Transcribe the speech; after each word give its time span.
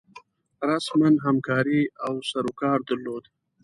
رسما 0.69 1.09
همکاري 1.25 1.81
او 2.05 2.13
سروکار 2.29 2.79
درلود. 2.87 3.23